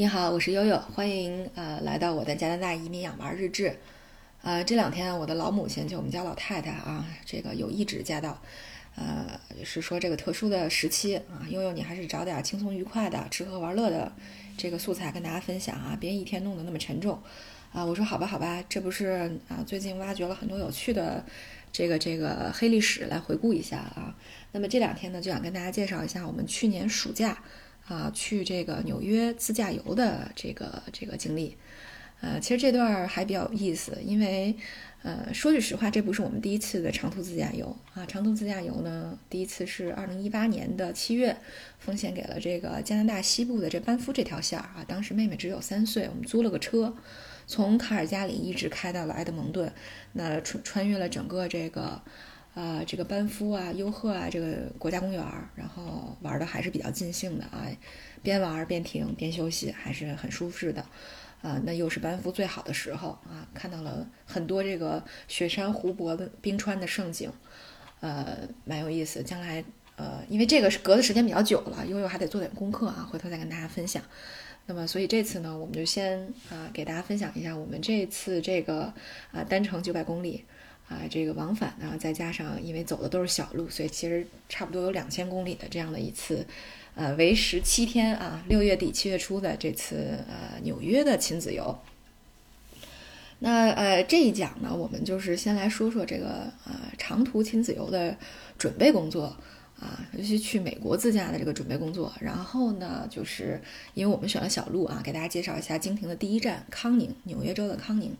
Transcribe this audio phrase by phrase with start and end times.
[0.00, 3.76] 你好，我是悠悠，欢迎呃来到我的加拿大移民养娃日志。
[4.42, 8.40] 呃，这两天我的老母亲就我们家老太太啊，这个有一旨驾到，
[8.94, 9.26] 呃，
[9.64, 14.12] 是说这个特殊的时期啊，悠悠你还是找点轻松愉快的、吃喝玩乐的
[14.56, 17.20] 这个素材跟大家分享啊，别一天弄得那么沉重
[17.72, 17.84] 啊。
[17.84, 21.24] 我说好吧，好吧，这不是啊，最近挖掘了很多有趣的
[21.72, 24.14] 这个这个黑历史来回顾一下啊。
[24.52, 27.42] 那么这两天呢，就想跟大家介绍一下我们去年暑假。
[27.88, 31.56] 啊，去这个纽约自驾游的这个这个经历，
[32.20, 34.54] 呃，其实这段还比较有意思，因为，
[35.02, 38.04] 呃，说句实话，这不是我们第一次的长途自驾游啊。
[38.04, 41.34] 长途自驾游呢，第一次是二零一八年的七月，
[41.78, 44.84] 奉献给了这个加拿大西部的这班夫这条线儿啊。
[44.86, 46.94] 当时妹妹只有三岁，我们租了个车，
[47.46, 49.72] 从卡尔加里一直开到了埃德蒙顿，
[50.12, 52.02] 那穿穿越了整个这个。
[52.58, 54.46] 啊，这个班夫啊、优鹤啊，这个
[54.80, 57.64] 国家公园儿，然后玩的还是比较尽兴的啊，
[58.20, 60.84] 边玩边停边休息，还是很舒适的。
[61.40, 67.30] 啊，那又是班夫最好的时候啊，看到了很多这个雪山、湖泊的冰川的盛景，
[68.00, 69.22] 呃，蛮有意思。
[69.22, 69.64] 将来，
[69.94, 74.02] 呃，因为这个是隔的时间比较久了，悠悠还得做点功课啊，回头再跟大家分享。
[74.66, 78.92] 那么，所以这次呢，我们就先啊，给大家分享一下我们这次这个
[79.30, 80.44] 啊单程九百公里。
[80.88, 86.46] 啊，这个往返呢，再加上因为走的都是小路，所以其实差不多有两千公里的这样的一次，
[86.94, 91.78] 呃，为时七天啊，六月底七月初的这次呃纽约的亲子游。
[93.40, 98.16] 那呃这一讲呢，我们就是先来说说这个呃长途亲子游的
[98.56, 99.36] 准备工作
[99.78, 102.10] 啊，尤其去美国自驾的这个准备工作。
[102.18, 103.60] 然后呢，就是
[103.92, 108.16] 因为我们选了小路啊，给大家介绍一下经停的第一站康宁，纽约州的康宁。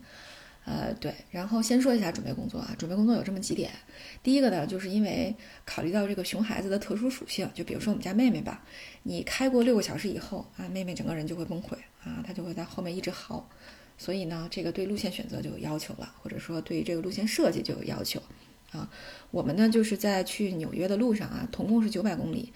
[0.65, 2.75] 呃，对，然后先说一下准备工作啊。
[2.77, 3.71] 准备工作有这么几点，
[4.21, 5.35] 第一个呢，就是因为
[5.65, 8.63] 考虑到这个熊孩子的特殊属性，就比如说我们家妹妹吧，
[9.01, 13.49] 你开过六个小时以后啊，妹妹整个人就会崩溃啊，她就会在后面一直嚎，
[13.97, 18.21] 所以呢，这个对路线选择就有要求了，或者说对这个路线设计就有要求
[18.71, 18.87] 啊。
[19.31, 22.53] 我们呢就是在去纽约的路上啊，总共是九百公里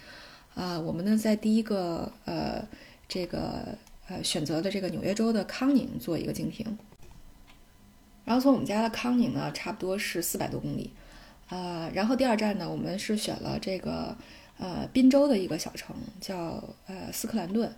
[0.54, 2.64] 啊，我们呢在第一个呃
[3.08, 3.76] 这个
[4.08, 6.78] 呃选择的这个纽约州的康宁做一个经停。
[8.26, 10.92] 然后从我们家的康宁呢，差不多是四百多公里，
[11.50, 14.16] 呃，然后第二站呢，我们是选了这个
[14.58, 17.70] 呃滨州的一个小城，叫呃斯克兰顿，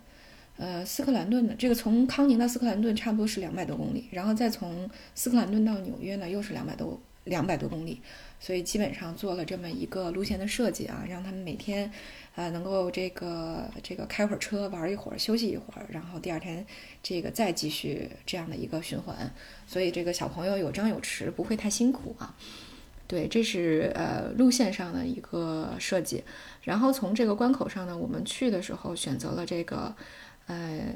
[0.56, 8.00] 呃斯克兰顿的这个从康宁到斯克兰顿差不多是两百多公里，然后再从斯克兰顿到纽约呢，又是两百多两百多公里，
[8.40, 11.92] 所以基本上做了这么一个路线的设计啊，让他们每天。
[12.36, 16.66] 啊，能够这个这个开会儿车玩一会儿，休息一会儿，然后第二天
[17.02, 19.32] 这个再继续这样的一个循环，
[19.66, 22.36] 所以这个小朋友有张有弛，不会太辛苦啊。
[23.06, 26.22] 对，这是呃路线上的一个设计。
[26.60, 29.96] 然后从这个关口上呢，我们去的时候选择了这个
[30.46, 30.94] 呃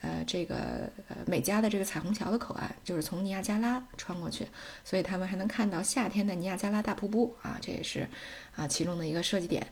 [0.00, 4.46] 呃这个呃美加的这个彩虹桥的口岸，就是从尼亚加拉穿过去，
[4.84, 8.06] 所以他们还能看到夏天的尼亚加拉大瀑布啊，这也是
[8.54, 9.66] 啊其中的一个设计点。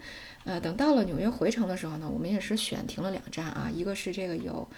[0.44, 4.68] 呃，等到了纽约回程的时候呢，我们也是选停了两站啊，一个是这个有，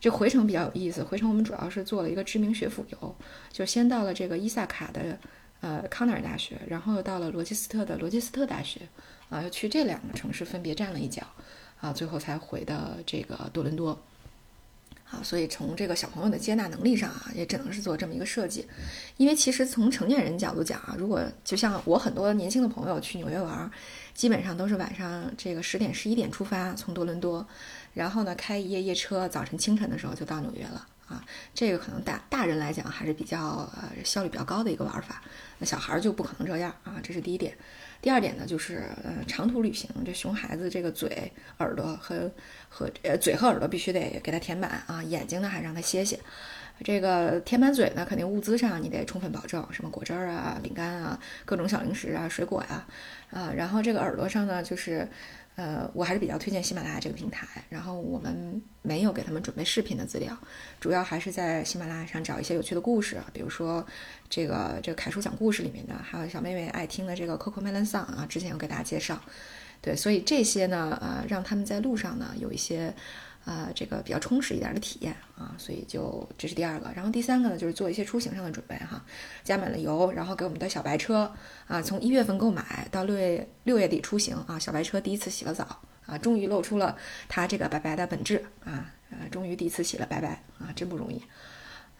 [0.00, 3.16] 这回程比较有意思，回程我们主要是做了一个知名学府游，
[3.50, 5.18] 就先到了这个伊萨卡的
[5.60, 8.80] 呃康奈尔大学，然后又到了罗切斯特的罗切斯特大学，
[9.28, 11.22] 啊，又去这两个城市分别站了一脚，
[11.80, 14.00] 啊，最后才回的这个多伦多。
[15.10, 18.66] 啊，所以从这个小朋友的接纳能力上啊，也只能是做这么一个设计，
[19.16, 23.70] 因为其实从成年人角度讲啊，如果就像我很多年轻的朋友去纽约玩，
[24.14, 27.46] 基本上都是晚上这个十点十一点出发从多伦多，
[27.94, 31.24] 然后呢开一夜夜车，早晨清晨的时候就到纽约了啊，
[31.54, 35.22] 这个可能大大人来讲还是比较呃效率比较高的一个玩法，
[35.58, 37.56] 那小孩儿就不可能这样啊，这是第一点。
[38.02, 42.30] 第二点呢，就是呃长途旅行，这熊孩子这个嘴、耳朵和
[42.68, 46.18] 和呃嘴和耳朵必须得给他填满啊，眼睛呢还让他歇歇。
[46.84, 52.86] 这个填满嘴呢，肯定物资上你得充分保证，什么果汁儿啊、饼干啊、各种小零食啊、水果呀
[53.30, 55.08] 啊，然后这个耳朵上呢，就是。
[55.56, 57.46] 呃，我还是比较推荐喜马拉雅这个平台。
[57.68, 60.38] 然后我们没有给他们准备视频的资料，
[60.78, 63.84] 主要还是在喜马拉雅上找一些有趣的故事，比如说
[64.30, 69.20] 这个这个凯叔讲故事里面的，还有小妹妹爱听的这个 Coco Melon Song 啊，之前有给大家介绍。
[69.80, 72.94] 对，所以这些呢，呃，让他们在路上呢有一些。
[73.46, 76.90] 啊，这个比较充实一点的体验啊，所以就这是第二个。
[76.96, 79.00] 然后第三个呢，就是做一些出行上的准备哈，
[79.44, 81.32] 加满了油，然后给我们的小白车
[81.68, 86.98] 啊，从一月份购买到六月六月底出行啊，小白车第一次洗了澡啊，终于露出了
[87.28, 91.22] 它这个白白的本质啊，呃，终于第一次洗了白白啊，真不容易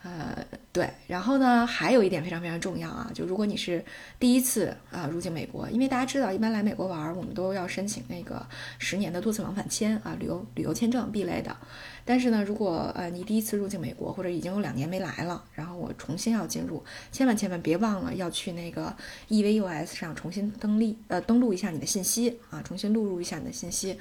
[0.03, 3.85] 呃，对，然后呢，还有一点非常非常重要啊，就如果你是
[4.21, 8.47] 第一次啊入境美国，因为大家知道，一般来美国玩，我们都要申请那个
[8.79, 11.57] 十年的多次往返签啊，旅游旅游签证 B 类的。
[12.05, 18.95] 但是呢，如果呃你第一次入境美国，或者已经有两年没来了，然后我重新要进入，千万千万别忘了要去那个
[19.29, 23.99] EVUS 上重新登立，呃，登录一下你的信息啊，重新录入一下你的信息，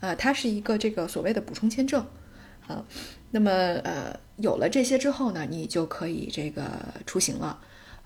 [0.00, 2.04] 呃，它是一个这个所谓的补充签证，
[2.68, 2.84] 啊。
[3.30, 6.64] 那么，呃，有了这些之后呢，你就可以这个
[7.04, 7.58] 出行了，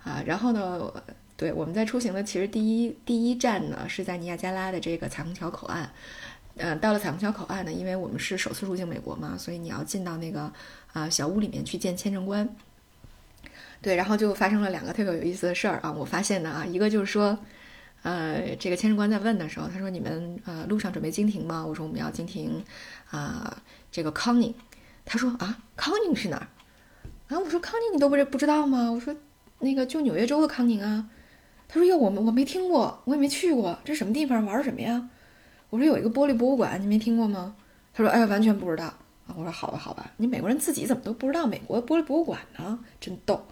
[0.03, 0.91] 啊，然后呢，
[1.37, 5.89] 对，我们在出行的其实第一第一站呢是在尼亚加拉的这个彩虹桥口岸，
[6.57, 10.51] 呃，到了彩虹桥口岸呢，因为我们是首次入境美国嘛，所以你要进到那个
[10.91, 12.47] 啊小屋里面去见签证官，
[13.81, 17.37] 对，然后就发生了两个特别有意思的事儿啊，我发现的啊，一个就是说，
[18.01, 21.65] 呃，这个签证官在问的时候，他说你们呃路上准备经停吗？
[21.65, 22.63] 我说我们要经停
[23.09, 23.61] 啊，
[23.93, 24.53] 这个康宁。
[25.05, 26.47] 他说啊，康宁是哪儿？
[27.27, 28.91] 啊，我说康宁你都不不知道吗？
[28.91, 29.15] 我说
[29.59, 31.09] 那个就纽约州的康宁啊。
[31.67, 34.43] 他说哟，我们我没听过，我也没去过，这什么地方？
[34.45, 35.09] 玩什么呀？
[35.69, 37.55] 我说有一个玻璃博物馆，你没听过吗？
[37.93, 39.35] 他说哎呀，完全不知道啊。
[39.37, 42.79] 我说好吧好吧，你美国人自己怎么都不知道美国玻璃博物馆呢？
[42.99, 43.45] 真逗，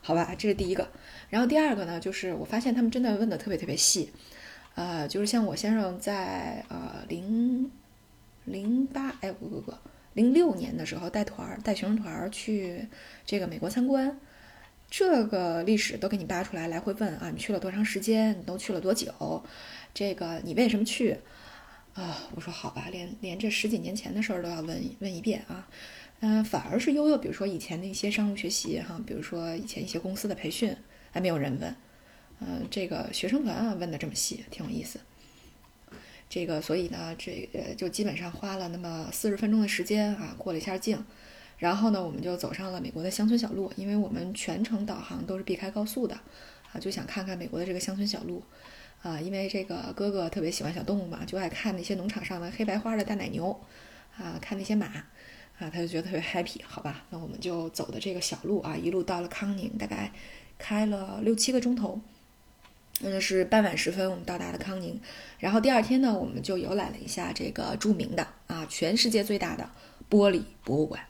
[0.00, 0.88] 好吧，这是第一个。
[1.30, 4.10] 然后第二个呢，就是我发现他们真的问的特别特别细，
[4.74, 7.70] 呃，就是像我先生在呃零
[8.52, 9.72] 零八哎不不不。
[10.14, 12.88] 零六年的时候带团带学生团去
[13.24, 14.18] 这个美国参观，
[14.90, 18.36] 这个历史都给你扒出来，来回问啊，你去了多长时间？
[18.38, 19.44] 你都去了多久？
[19.94, 21.16] 这个你为什么去？
[21.94, 25.68] 啊，我说好吧，连连这十几年前的事儿都要问问一遍啊，
[26.20, 30.76] 嗯，反而是悠悠，比如说以前的一些商务学习哈，比如说以前一些公司的培训，
[31.10, 31.74] 还没有人问，
[32.40, 34.98] 嗯，这个学生团啊问的这么细，挺有意思。
[36.28, 41.02] 这个，所以呢，这呃就基本上花了那么四十分钟的时间啊，过了一下境，
[41.56, 46.14] 然后呢，我们就走上了美国的乡村小路，因为我们全程导航都是避开高速的，
[46.72, 48.42] 啊，就想看看美国的这个乡村小路，
[49.02, 53.58] 啊，因为这个哥哥特别喜欢小动物嘛，就爱看那些农场上的黑白花的大奶牛，
[54.18, 54.86] 啊，看那些马，
[55.58, 60.12] 啊，他就觉得特别 happy，好吧，那我们就走的这个小路啊，一路到了康宁，大概
[60.58, 61.98] 开了六七个钟头。
[63.00, 65.00] 那是傍晚时分，我们到达了康宁，
[65.38, 69.70] 然后第二天呢，我们就游览了一下这个著名的啊，全世界最大的
[70.10, 71.02] 玻璃博物馆。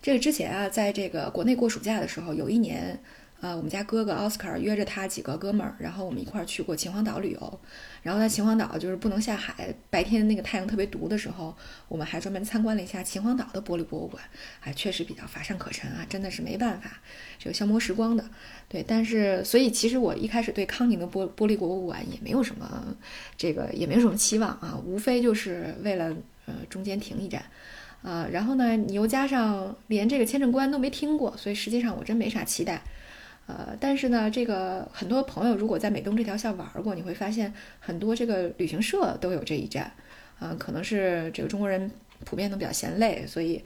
[0.00, 3.00] 这个之前啊，在这个国内过暑假的时候，有一年。
[3.44, 7.60] 呃，我们家哥哥奥斯卡约着他几个哥们儿，然后我们一块儿去过秦皇岛旅游。
[8.02, 11.54] 然后在秦皇岛就是不能下海，白天那个太阳特别毒的时候，
[11.86, 14.24] 我们还专门参观了一下秦皇岛的玻璃博物馆，
[14.60, 16.90] 还确实比较乏善可陈啊，真的是没办法，
[17.38, 18.24] 这个消磨时光的。
[18.66, 22.96] 对，但是所以其实我一开始对康宁的玻玻璃博物馆也没有什么，
[23.36, 27.44] 这个也没有什么期望啊，无非就是为了呃中间停一站，
[28.02, 32.80] 啊，然后呢你又加上连这个签证官都没听过，所以实际上我真没啥期待。
[33.46, 39.92] 呃，但是呢，这个很多朋友如果在美东这条线玩过，你会发现很多这个旅行社都有这一站，
[40.38, 41.90] 啊，可能是这个中国人
[42.24, 43.62] 普遍都比较嫌累，所以，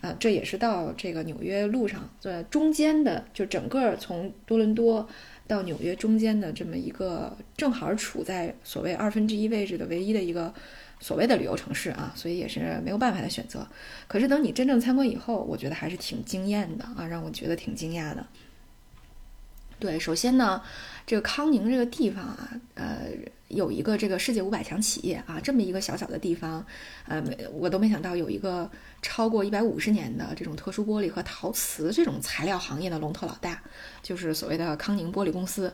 [0.00, 5.08] 啊，这也是到这个纽约路上呃中间的，就整个从多伦多
[5.46, 10.52] 到纽约中间的这么一个正好处在所谓二分之一位置的唯一的一个
[10.98, 13.64] 所谓的旅游城市啊，所以也是没有办法的选择。
[14.08, 18.26] 可是等你真正参观以后，我觉得还是挺惊艳的啊，让我觉得挺惊讶的。
[19.80, 20.62] 对，首先呢，
[21.06, 23.06] 这个康宁这个地方啊，呃，
[23.48, 26.64] 有一个这个世界五百强企业啊，这么一个小小的地方，
[27.08, 27.24] 呃，
[27.54, 33.62] 我都没想到有一个超过一百五十年的这种特殊玻璃和陶瓷这种材料行业的龙头老大，
[34.02, 35.72] 就是所谓的康宁玻璃公司，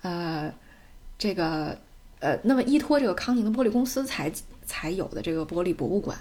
[0.00, 0.50] 呃，
[1.18, 1.78] 这个
[2.20, 4.32] 呃，那么依托这个康宁的玻璃公司才
[4.64, 6.18] 才有的这个玻璃博物馆，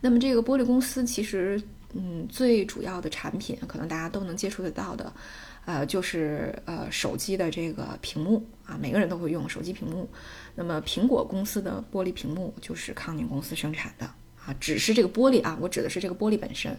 [0.00, 5.12] 那么这个玻璃公司其实，嗯，最主要的产品可能大家都能接触得到的。
[5.66, 10.08] 呃，就是呃，手机的这个屏幕啊，每个人都会用手机屏幕。
[10.54, 16.74] 那么苹果公司的玻璃屏幕就是康宁公司生产的啊，只是这个玻璃啊，我指的是这个玻璃本身。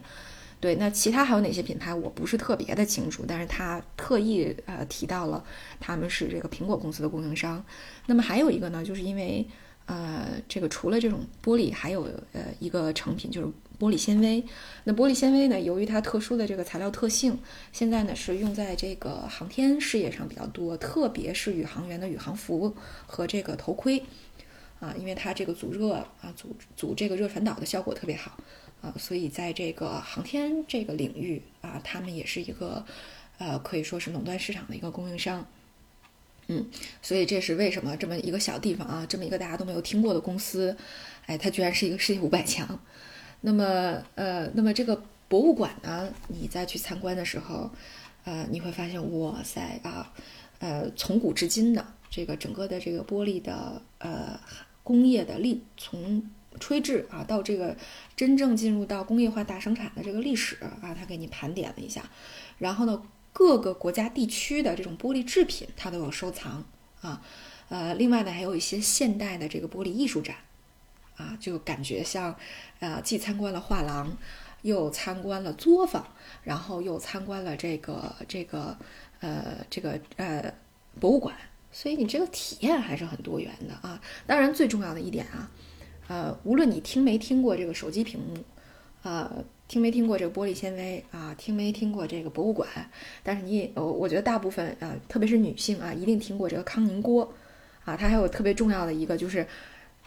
[0.62, 5.44] 对，那其他还有哪些品牌，我不是特别的清楚，但是他特意呃提到了
[5.82, 7.64] 他们是这个苹果公司的供应商。
[8.06, 9.46] 那么还有一个呢，就是因为
[9.86, 13.48] 呃，这个除了这种玻璃，还有呃一个成品就是。
[13.80, 14.44] 玻璃纤维，
[14.86, 15.62] 那玻璃纤维呢？
[15.62, 17.38] 由于它特殊的这个材料特性，
[17.72, 24.04] 现在呢是用在这个航天事业上比较多，特别是宇航员的宇航服和这个头盔
[24.80, 28.38] 啊，因为它这个阻热啊，阻阻这个热传导的效果特别好
[28.82, 32.84] 啊，所以在这个航天这个领域啊，他们也是一个
[33.38, 35.46] 呃可以说是垄断市场的一个供应商。
[36.48, 36.66] 嗯，
[37.02, 40.76] 所以这是为什么这么一个小地方啊，这么一个大家都没有听过的公司，
[41.28, 42.80] 哎，它居然是一个世界五百强。
[43.42, 47.70] 那么，呃，那么这个博物馆呢，你再去参观的时候，
[48.24, 50.12] 呃，你会发现，哇塞啊，
[50.60, 54.40] 呃，从古至今的这个整个的这个玻璃的呃
[54.84, 56.30] 工业的历，从
[56.60, 57.78] 吹制啊到这个
[58.16, 62.04] 真正进入到工业化大生产的这个历史啊，他给你盘点了一下。
[62.58, 66.66] 然后呢，各个国家地区的这种玻璃制品，它都有收藏
[67.02, 67.22] 啊。
[67.70, 70.36] 呃，另外呢，还有一些现代的这个玻璃艺术展
[71.18, 72.34] 啊，就感觉像
[72.80, 74.16] 呃，既参观了画廊。
[74.64, 76.06] 又参观了作坊，
[76.44, 78.76] 然后又参观了这个这个
[79.20, 80.52] 呃这个呃
[81.00, 81.34] 博物馆，
[81.72, 84.02] 所以你这个体验还是很多元的啊。
[84.26, 85.50] 当然，最重要的一点啊，
[86.08, 88.44] 呃，无论你听没听过这个手机屏幕，
[89.04, 92.68] 呃，听没听过这个玻璃纤维啊，听没听过这个博物馆，
[93.24, 97.32] 但是你我我觉得大部分啊，特别是女性啊，一定听过这个康宁锅
[97.86, 97.96] 啊。
[97.96, 99.48] 它还有特别重要的一个就是，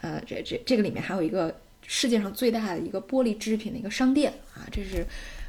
[0.01, 1.55] 呃，这这这个里面还有一个。
[1.87, 5.05] 世界上最大的一个玻璃制品的一个商店啊，这是，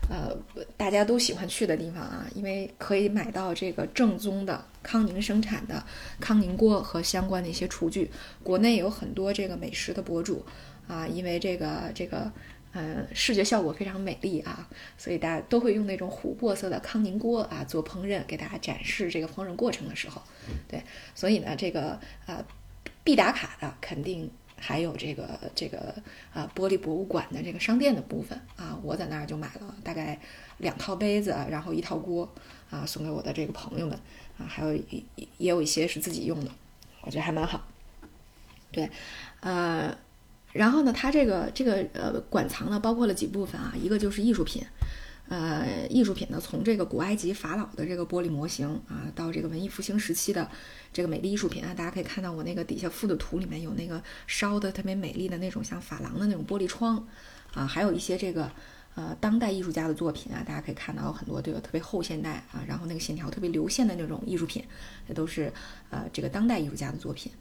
[0.08, 0.34] 呃，
[0.76, 5.84] 大家都喜欢去的地方啊，因为可以买到这个正宗的康宁生产的
[6.18, 8.10] 康宁锅和相关的一些厨具。
[8.42, 10.44] 国内有很多这个美食的博主
[10.88, 12.32] 啊，因为这个这个，
[12.72, 20.20] 呃，视觉效果非常美丽啊，所以大家都会用那种琥珀色的康宁锅啊做烹饪，给大家展示这个烹饪过程的时候，
[20.66, 20.82] 对，
[21.14, 22.42] 所以呢，这个啊
[23.04, 24.28] 必打卡的肯定。
[24.64, 25.92] 还有这个这个
[26.32, 30.16] 啊，玻璃博物馆的这个商店的部分啊，我在那儿就买了大概
[30.58, 32.32] 两套杯子，然后一套锅
[32.70, 33.98] 啊，送给我的这个朋友们
[34.38, 36.50] 啊，还有也也有一些是自己用的，
[37.00, 37.66] 我觉得还蛮好。
[38.70, 38.88] 对，
[39.40, 39.92] 呃，
[40.52, 44.64] 然后呢，它这个这个呃馆藏呢，包括了几部分啊，一个就是艺术品。
[45.28, 50.50] 呃，艺术品呢，从这个古埃及法老的这个玻璃模型啊，到这个文艺复兴时期的
[50.92, 57.06] 这个美丽艺术品啊，大家可以看到我那个底下附的图里面有那个烧的特别美丽的那种像珐琅的那种玻璃窗
[57.54, 58.50] 啊，还有一些这个
[58.94, 64.62] 呃当代艺术家的作品啊，大家可以看到有很多这个特别后现代啊，然后那个线条特别流线的那种艺术品，
[65.08, 65.50] 这都是
[65.88, 67.32] 呃这个当代艺术家的作品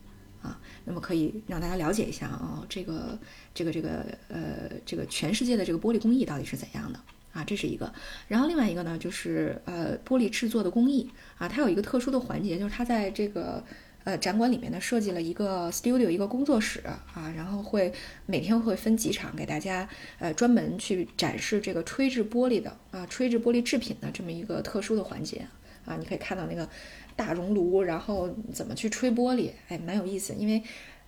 [0.41, 3.19] 啊，那么可以让大家了解一下啊，这个
[3.53, 6.99] 这个这个呃这个全世界的这个玻璃工艺到底是怎样的。
[7.43, 7.93] 这是一个，
[8.27, 11.09] 然后另外一个呢，就是呃玻璃制作的工艺。
[11.37, 13.63] 啊，它有一个特殊的环节，就是它在这个
[14.03, 16.81] 呃展馆里面呢设计了一个 studio 一个工作室。
[17.13, 17.91] 啊，然后会
[18.25, 19.87] 每天会分几场给大家
[20.19, 25.45] 呃专门去展示这个吹制玻璃的啊吹制玻璃制品的这么一个特殊的环节。
[25.85, 26.69] 啊，你可以看到那个
[27.15, 30.61] 大熔炉，然后怎么去吹玻璃，哎，蛮有意思，因为。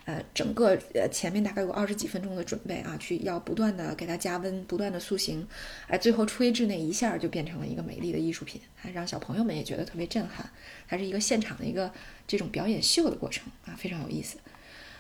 [0.06, 5.48] 呃，整个呃前面大概有二十几分钟的准备啊，去要不断的给它加温，不断的塑形，
[5.88, 10.50] 哎，最后吹制那一下就变成了一个美丽的艺术品，还让小朋友们也觉得特别震撼。
[10.90, 11.90] 它是一个现场的一个
[12.28, 14.38] 这种表演秀的过程啊，非常有意思。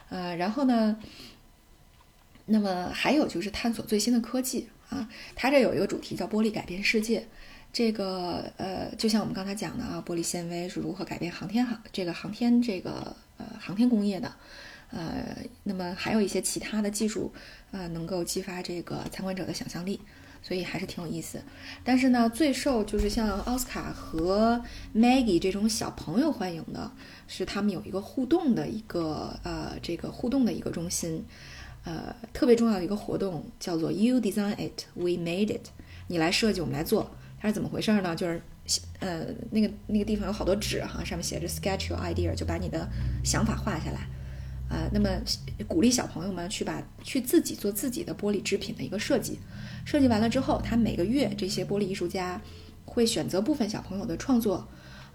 [0.08, 0.98] 呃，然后呢，
[2.46, 7.28] 那么还有就是探索最新的科技啊，它这有一个主题叫“玻璃改变世界”。
[7.74, 14.34] 这个呃，就像我们刚才讲的啊，玻璃纤维是如何改变航天航这个航天这个呃航天工业的。
[14.94, 17.34] 呃，那么还有一些其他的技术，
[17.72, 20.00] 呃，能够激发这个参观者的想象力，
[20.44, 21.42] 所以还是挺有意思。
[21.84, 24.64] 但是呢，最受就是像奥斯卡和
[24.96, 26.92] Maggie 这种小朋友欢迎的，
[27.28, 31.26] 是他们有一个互动的一个呃这个互动的一个中心，
[31.84, 35.70] 呃，特别重要的一个活动叫做 You Design It, We Made It。
[36.08, 37.10] 你来设计，我们来做。
[37.40, 38.16] 它是怎么回事呢？
[38.16, 38.42] 就是
[39.00, 42.88] 呃那个那个地方有好多纸哈，上面写着 Sketch your idea，就把你的
[43.24, 44.08] 想法画下来。
[44.74, 45.08] 呃，那么
[45.68, 49.38] 鼓励小朋友们去把去自己做自己的玻璃制品的一个设计，
[49.86, 52.42] 设计完了之后，他每个月这些玻璃艺术家
[52.84, 54.68] 会选择部分小朋友的创作，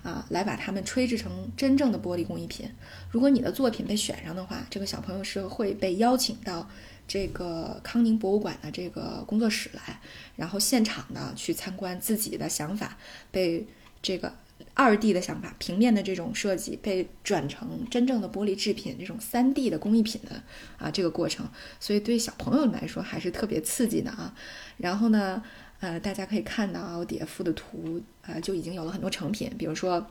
[0.04, 2.70] 啊，来把他们吹制成真正的玻璃工艺品。
[3.10, 6.70] 如果你的作品被选上的话，这个小朋友是会被邀请到
[7.08, 10.00] 这个康宁博物馆的这个工作室来，
[10.36, 12.96] 然后现场的去参观自己的想法
[13.32, 13.66] 被
[14.00, 14.32] 这个。
[14.74, 20.42] 二 D 的想法，平面的这种设计被转成真正的玻璃制品，这种三 D 的工艺品的
[20.78, 21.48] 啊这个过程，
[21.80, 24.34] 所以对小朋友来说还是特别刺激的啊。
[24.76, 25.42] 然后呢，
[25.80, 30.06] 呃，大家可以看到啊我底下附的图，呃，就已经有了很多成品，比如说，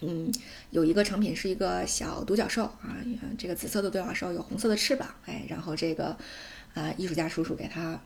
[0.00, 0.32] 嗯，
[0.70, 2.96] 有一个成品是一个小独角兽啊，
[3.36, 6.16] 这个紫色的独角兽有红色的翅膀，哎，然后这个
[6.74, 8.00] 啊艺术家叔叔给他。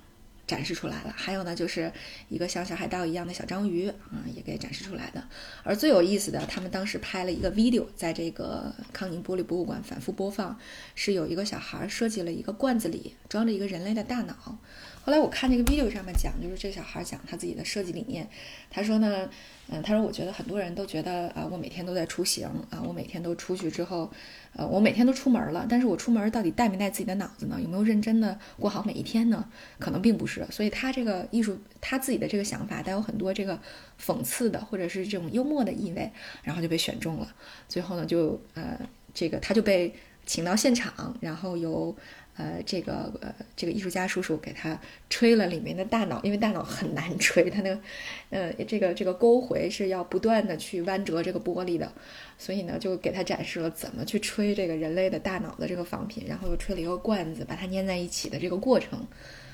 [0.47, 1.91] 展示出来了，还有呢，就是
[2.29, 5.23] 一个像小海盗一样的小章鱼啊，也给展示出来的。
[5.65, 10.57] 而最有意思的，他们当时拍了一个 video，在这个康宁玻璃博物馆反复播放，
[10.95, 14.59] 是有一个小孩设计了一个罐子里装着一个人类的大脑。
[15.05, 18.29] 后来我看这个 video 上面讲，就是这小孩讲他自己的设计理念，
[18.69, 19.29] 他说呢，
[19.69, 24.11] 嗯，他说我觉得很多人都觉得啊，我每天都在出行啊，我每天都出去之后。
[24.59, 27.61] 呃，我每天都出门了，但是我出门到底带没带自己的脑子呢？
[27.61, 29.47] 有没有认真的过好每一天呢？
[29.79, 30.36] 可能并不是。
[30.51, 33.57] 所以他这个艺术，他自己的这个想法带有很多这个
[34.05, 36.11] 讽刺的或者是这种幽默的意味，
[36.43, 37.35] 然后就被选中了。
[37.69, 38.79] 最后呢，就呃，
[39.15, 39.95] 这个他就被
[40.27, 41.97] 请到现场，然后由。
[42.39, 44.79] 呃，这个呃，这个艺术家叔叔给他
[45.09, 47.81] 吹了里面的大脑，因为大脑很难吹，他那个，
[48.29, 51.91] 呃，这个这个勾回是要不断的去弯折这个玻璃的，
[52.37, 59.07] 所以呢，就给他展示了怎么去吹这个人类的大脑的这个仿品，然后又吹了一个罐子，把它粘在一起的这个过程，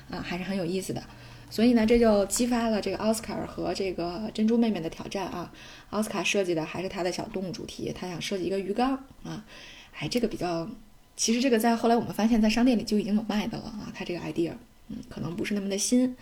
[0.09, 1.03] 啊，还是很有意思的。
[1.49, 5.51] 所以呢，这就激发了这个奥斯卡和这个珍珠妹妹的挑战啊。
[5.91, 8.93] 奥斯卡设计的还是他的小动物主题，他想设计一个鱼缸
[9.23, 9.45] 啊，
[9.97, 10.67] 哎，这个比较。
[11.15, 13.91] 其实这个在后来我们发现，在商店里就已经有卖的了啊。
[13.93, 14.53] 他这个 idea，
[14.87, 16.15] 嗯，可能不是那么的新，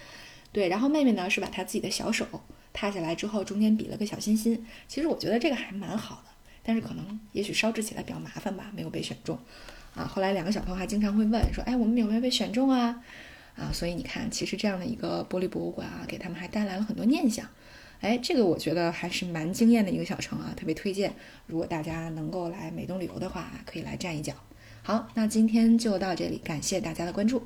[0.51, 0.67] 对。
[0.67, 2.25] 然后妹妹呢是把她自己的小手
[2.73, 4.67] 踏下来之后，中间比了个小心心。
[4.89, 9.39] 其实我觉得这个还蛮好的，但是可能也许烧制起来比较麻烦吧，没有被选中
[9.95, 10.03] 啊。
[10.03, 13.01] 后来两个小朋友还经常会问说：“哎，我们有没有被选中啊？”
[13.55, 17.47] 啊，所以你看，其实这样的一个玻璃博物馆啊，给他们还带来了很多念想。
[17.99, 21.13] 哎，这个我觉得还是蛮惊艳的一个小城啊，特别推荐。
[21.45, 24.33] 如果大家能够来美东旅游的话，可以来站一脚。
[24.81, 27.43] 好，那今天就到这里，感谢大家的关注。